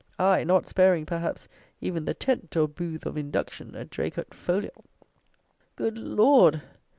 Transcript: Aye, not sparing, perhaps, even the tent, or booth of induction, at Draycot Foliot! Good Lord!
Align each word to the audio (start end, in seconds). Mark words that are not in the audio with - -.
Aye, 0.17 0.43
not 0.45 0.67
sparing, 0.67 1.05
perhaps, 1.05 1.47
even 1.79 2.05
the 2.05 2.15
tent, 2.15 2.57
or 2.57 2.67
booth 2.67 3.05
of 3.05 3.17
induction, 3.17 3.75
at 3.75 3.91
Draycot 3.91 4.33
Foliot! 4.33 4.73
Good 5.75 5.95
Lord! 5.95 6.63